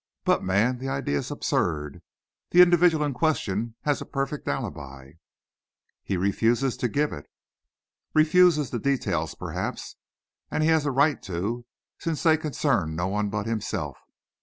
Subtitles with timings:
[0.23, 2.01] But, man, the idea is absurd.
[2.49, 5.11] The individual in question has a perfect alibi."
[6.03, 7.27] "He refuses to give it."
[8.15, 9.97] "Refuses the details, perhaps.
[10.49, 11.67] And he has a right to,
[11.99, 13.99] since they concern no one but himself.